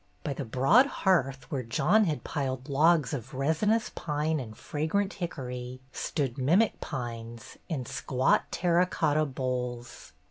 By 0.23 0.33
the 0.33 0.45
broad 0.45 0.87
hearth, 0.87 1.45
where 1.51 1.61
John 1.61 2.05
had 2.05 2.23
piled 2.23 2.67
logs 2.69 3.13
of 3.13 3.35
resinous 3.35 3.91
pine 3.93 4.39
and 4.39 4.57
fragrant 4.57 5.13
hickory, 5.13 5.79
stood 5.93 6.39
mimic 6.39 6.81
pines 6.81 7.57
in 7.69 7.85
squat 7.85 8.45
terra 8.51 8.87
cotta 8.87 9.25
bowls. 9.27 10.13